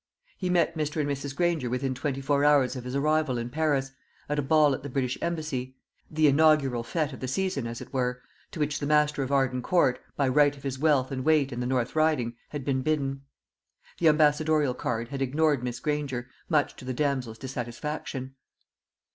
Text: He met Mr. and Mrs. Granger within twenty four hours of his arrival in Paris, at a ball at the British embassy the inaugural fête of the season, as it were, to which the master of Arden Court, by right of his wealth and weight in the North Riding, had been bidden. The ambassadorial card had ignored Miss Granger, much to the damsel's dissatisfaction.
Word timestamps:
He 0.35 0.49
met 0.49 0.75
Mr. 0.75 0.99
and 0.99 1.07
Mrs. 1.07 1.35
Granger 1.35 1.69
within 1.69 1.93
twenty 1.93 2.21
four 2.21 2.43
hours 2.43 2.75
of 2.75 2.85
his 2.85 2.95
arrival 2.95 3.37
in 3.37 3.51
Paris, 3.51 3.91
at 4.27 4.39
a 4.39 4.41
ball 4.41 4.73
at 4.73 4.81
the 4.81 4.89
British 4.89 5.15
embassy 5.21 5.77
the 6.09 6.25
inaugural 6.27 6.83
fête 6.83 7.13
of 7.13 7.19
the 7.19 7.27
season, 7.27 7.67
as 7.67 7.81
it 7.81 7.93
were, 7.93 8.19
to 8.49 8.59
which 8.59 8.79
the 8.79 8.87
master 8.87 9.21
of 9.21 9.31
Arden 9.31 9.61
Court, 9.61 9.99
by 10.17 10.27
right 10.27 10.57
of 10.57 10.63
his 10.63 10.79
wealth 10.79 11.11
and 11.11 11.23
weight 11.23 11.51
in 11.53 11.59
the 11.59 11.67
North 11.67 11.95
Riding, 11.95 12.33
had 12.49 12.65
been 12.65 12.81
bidden. 12.81 13.25
The 13.99 14.07
ambassadorial 14.07 14.73
card 14.73 15.09
had 15.09 15.21
ignored 15.21 15.61
Miss 15.61 15.79
Granger, 15.79 16.31
much 16.49 16.75
to 16.77 16.85
the 16.85 16.95
damsel's 16.95 17.37
dissatisfaction. 17.37 18.33